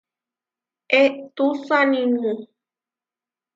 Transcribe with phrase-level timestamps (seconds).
[1.01, 2.31] Eʼtusanimu.